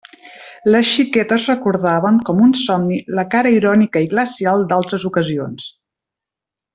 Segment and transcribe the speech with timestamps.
[0.75, 5.69] Les xiquetes recordaven com un somni la cara irònica i glacial d'altres ocasions.